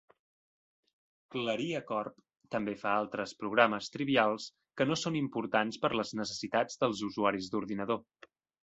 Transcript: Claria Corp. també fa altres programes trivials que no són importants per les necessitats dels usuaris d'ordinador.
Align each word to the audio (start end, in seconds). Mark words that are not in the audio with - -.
Claria 1.35 1.81
Corp. 1.91 2.15
també 2.57 2.75
fa 2.85 2.95
altres 3.03 3.35
programes 3.43 3.93
trivials 3.99 4.49
que 4.81 4.91
no 4.91 5.01
són 5.05 5.23
importants 5.23 5.83
per 5.87 5.95
les 6.03 6.19
necessitats 6.23 6.83
dels 6.85 7.07
usuaris 7.13 7.55
d'ordinador. 7.55 8.07